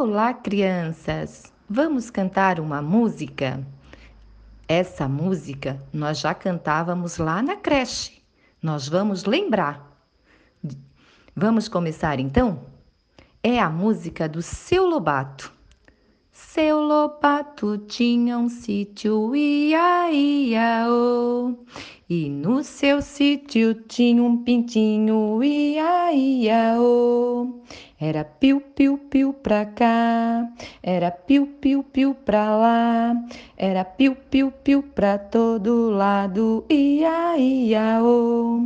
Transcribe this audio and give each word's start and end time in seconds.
Olá, 0.00 0.32
crianças! 0.32 1.52
Vamos 1.68 2.08
cantar 2.08 2.60
uma 2.60 2.80
música? 2.80 3.66
Essa 4.68 5.08
música 5.08 5.76
nós 5.92 6.20
já 6.20 6.32
cantávamos 6.32 7.18
lá 7.18 7.42
na 7.42 7.56
creche. 7.56 8.22
Nós 8.62 8.88
vamos 8.88 9.24
lembrar. 9.24 10.00
Vamos 11.34 11.66
começar 11.66 12.20
então? 12.20 12.64
É 13.42 13.58
a 13.58 13.68
música 13.68 14.28
do 14.28 14.40
Seu 14.40 14.86
Lobato. 14.86 15.52
Seu 16.30 16.78
Lobato 16.78 17.78
tinha 17.78 18.38
um 18.38 18.48
sítio, 18.48 19.34
ia, 19.34 20.12
ia, 20.12 20.86
oh. 20.88 21.56
E 22.10 22.30
no 22.30 22.64
seu 22.64 23.02
sítio 23.02 23.74
tinha 23.74 24.22
um 24.22 24.42
pintinho, 24.42 25.44
ia, 25.44 26.10
ia, 26.10 26.80
oh. 26.80 27.60
Era 28.00 28.24
piu-piu-piu 28.24 29.34
pra 29.34 29.66
cá, 29.66 30.48
era 30.82 31.10
piu-piu-piu 31.10 32.14
pra 32.14 32.56
lá, 32.56 33.14
era 33.58 33.84
piu-piu-piu 33.84 34.82
pra 34.94 35.18
todo 35.18 35.90
lado, 35.90 36.64
ia, 36.70 37.36
ia, 37.36 38.00
oh. 38.02 38.62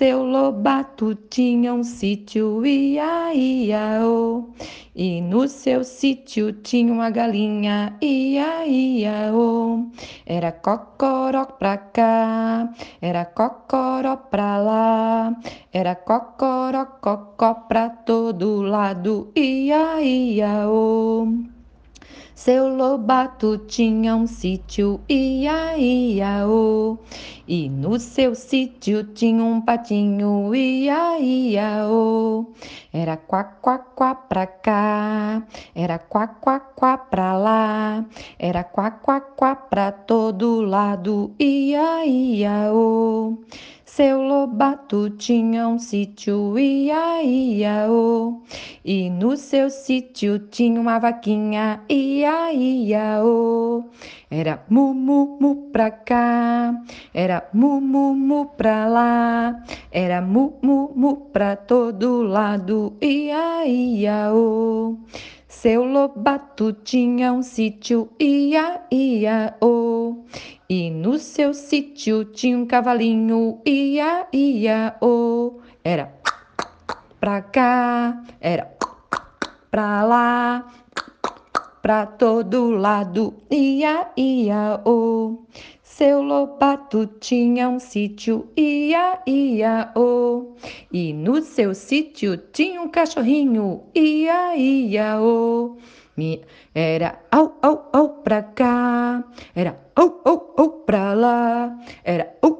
Seu 0.00 0.24
Lobato 0.24 1.14
tinha 1.14 1.74
um 1.74 1.84
sítio, 1.84 2.64
ia, 2.64 3.34
ia, 3.34 4.00
oh. 4.02 4.48
E 4.96 5.20
no 5.20 5.46
seu 5.46 5.84
sítio 5.84 6.54
tinha 6.54 6.90
uma 6.90 7.10
galinha, 7.10 7.94
ia, 8.00 8.64
ia, 8.64 9.30
oh. 9.34 9.90
Era 10.24 10.52
cocoró 10.52 11.44
pra 11.44 11.76
cá, 11.76 12.72
era 13.02 13.26
cocoró 13.26 14.16
pra 14.16 14.56
lá, 14.56 15.36
era 15.70 15.94
cocoró, 15.94 16.86
cocó 17.02 17.52
pra 17.68 17.90
todo 17.90 18.62
lado, 18.62 19.30
ia, 19.36 20.00
ia, 20.00 20.66
oh. 20.66 21.59
Seu 22.42 22.74
Lobato 22.74 23.58
tinha 23.58 24.16
um 24.16 24.26
sítio, 24.26 24.98
ia, 25.06 25.76
ia, 25.76 26.46
oh. 26.48 26.96
E 27.46 27.68
no 27.68 28.00
seu 28.00 28.34
sítio 28.34 29.04
tinha 29.04 29.44
um 29.44 29.60
patinho, 29.60 30.54
ia, 30.54 31.20
ia, 31.20 31.86
oh. 31.86 32.46
Era 32.92 33.16
quá, 33.16 33.44
quá, 33.44 33.78
quá 33.78 34.14
pra 34.16 34.46
cá, 34.46 35.42
era 35.76 35.96
quá, 35.96 36.26
quá, 36.26 36.58
quá 36.58 36.98
pra 36.98 37.38
lá, 37.38 38.04
era 38.36 38.64
quá, 38.64 38.90
quá, 38.90 39.20
quá 39.20 39.54
pra 39.54 39.92
todo 39.92 40.60
lado, 40.60 41.30
ia, 41.38 42.04
ia, 42.04 42.72
oh. 42.72 43.38
Seu 43.84 44.22
Lobato 44.22 45.10
tinha 45.10 45.66
um 45.68 45.78
sítio, 45.78 46.58
ia, 46.58 47.22
ia, 47.22 47.86
oh. 47.90 48.40
E 48.84 49.10
no 49.10 49.36
seu 49.36 49.68
sítio 49.68 50.38
tinha 50.38 50.80
uma 50.80 50.98
vaquinha, 50.98 51.80
ia, 51.88 52.52
ia, 52.52 53.20
oh. 53.22 53.84
Era 54.30 54.62
mu, 54.70 54.94
mu, 54.94 55.38
mu 55.40 55.54
pra 55.72 55.90
cá, 55.90 56.72
era 57.12 57.48
mu, 57.52 57.80
mu, 57.80 58.14
mu 58.14 58.46
pra 58.46 58.86
lá, 58.86 59.60
era 59.90 60.20
mu, 60.22 60.54
mu, 60.62 60.92
mu 60.94 61.16
pra 61.32 61.56
todo 61.56 62.22
lado, 62.22 62.79
ia, 63.00 63.66
ia, 63.66 64.32
oh. 64.32 64.96
Seu 65.46 65.84
Lobato 65.84 66.72
tinha 66.72 67.32
um 67.32 67.42
sítio, 67.42 68.08
ia, 68.18 68.80
ia, 68.90 69.54
oh. 69.60 70.24
E 70.68 70.90
no 70.90 71.18
seu 71.18 71.52
sítio 71.52 72.24
tinha 72.24 72.56
um 72.56 72.66
cavalinho, 72.66 73.60
ia, 73.66 74.26
ia, 74.32 74.96
oh. 75.00 75.60
Era 75.84 76.12
pra 77.20 77.42
cá, 77.42 78.22
era 78.40 78.70
pra 79.70 80.02
lá, 80.04 80.72
pra 81.82 82.06
todo 82.06 82.70
lado, 82.70 83.34
ia, 83.50 84.10
ia, 84.16 84.80
oh. 84.84 85.38
Seu 85.82 86.22
Lobato 86.22 87.06
tinha 87.06 87.68
um 87.68 87.78
sítio, 87.78 88.48
ia, 88.56 89.20
ia, 89.26 89.92
oh. 89.94 90.54
E 90.92 91.12
no 91.12 91.42
seu 91.42 91.74
sítio 91.74 92.36
tinha 92.36 92.80
um 92.80 92.88
cachorrinho, 92.88 93.82
ia, 93.94 94.56
ia, 94.56 95.20
oh. 95.20 95.76
Era 96.74 97.18
au, 97.30 97.56
au, 97.62 97.88
au 97.92 98.08
pra 98.22 98.42
cá, 98.42 99.24
era 99.54 99.78
au, 99.96 100.20
au, 100.24 100.54
au 100.56 100.70
pra 100.84 101.14
lá, 101.14 101.78
era 102.04 102.36
au 102.42 102.59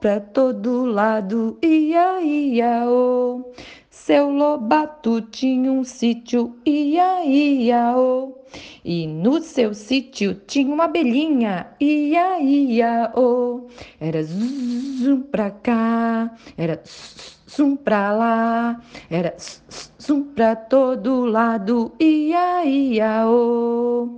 pra 0.00 0.18
todo 0.18 0.86
lado, 0.86 1.58
ia, 1.62 2.20
ia, 2.22 2.84
oh. 2.88 3.52
Seu 3.90 4.30
Lobato 4.30 5.20
tinha 5.20 5.70
um 5.70 5.84
sítio, 5.84 6.56
ia, 6.64 7.22
ia, 7.24 7.94
oh. 7.96 8.34
E 8.82 9.06
no 9.06 9.42
seu 9.42 9.74
sítio 9.74 10.34
tinha 10.34 10.72
uma 10.72 10.84
abelhinha, 10.84 11.66
ia, 11.78 12.40
ia, 12.40 13.12
oh. 13.14 13.68
Era 14.00 14.22
zum 14.24 15.20
pra 15.30 15.50
cá, 15.50 16.34
era 16.56 16.82
zum 17.46 17.76
pra 17.76 18.12
lá, 18.12 18.80
era 19.10 19.36
zum 19.98 20.22
pra 20.34 20.56
todo 20.56 21.26
lado, 21.26 21.92
ia, 22.00 22.64
ia, 22.64 23.26
oh. 23.28 24.08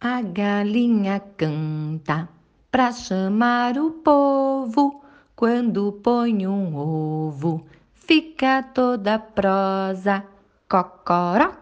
A 0.00 0.22
galinha 0.22 1.20
canta 1.36 2.35
pra 2.76 2.92
chamar 2.92 3.78
o 3.78 3.90
povo. 3.90 5.02
Quando 5.34 5.92
põe 5.92 6.46
um 6.46 6.76
ovo 6.76 7.64
fica 7.94 8.62
toda 8.62 9.18
prosa. 9.18 10.22
Cocoró, 10.68 11.54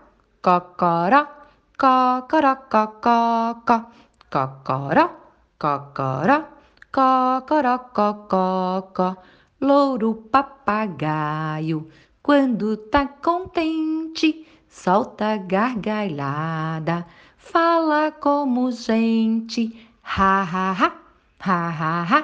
cocoró, 0.43 1.29
cocoró, 1.79 2.57
cocó, 2.69 3.63
cocoró, 4.29 5.11
cocoró, 5.57 6.49
cocoró, 6.91 7.79
cocó, 7.95 9.17
louro 9.61 10.15
papagaio, 10.33 11.89
quando 12.25 12.77
tá 12.77 13.07
contente, 13.07 14.45
solta 14.69 15.37
gargalhada, 15.37 17.07
fala 17.37 18.11
como 18.11 18.73
gente, 18.73 19.89
ha 20.03 20.43
ha 20.43 20.73
ha, 20.73 21.04
ha 21.47 21.69
ha 21.69 22.03
ha, 22.03 22.21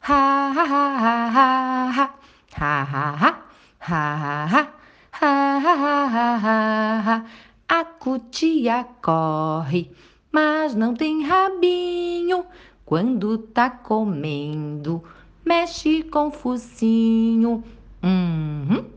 ha 0.00 0.52
ha 0.52 0.64
ha 0.64 1.28
ha 1.30 1.92
ha, 1.92 2.10
ha 2.50 2.84
ha 2.84 4.46
ha. 4.46 4.74
Ha, 5.16 5.60
ha, 5.60 5.74
ha, 5.76 6.06
ha, 6.08 6.38
ha, 6.38 7.02
ha. 7.06 7.24
A 7.68 7.84
cutia 7.84 8.84
corre, 9.00 9.92
mas 10.32 10.74
não 10.74 10.92
tem 10.92 11.24
rabinho. 11.24 12.44
Quando 12.84 13.38
tá 13.38 13.70
comendo, 13.70 15.04
mexe 15.46 16.02
com 16.02 16.32
focinho. 16.32 17.62
Hum, 18.02 18.90